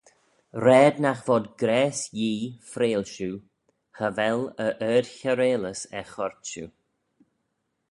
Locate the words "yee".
2.21-2.53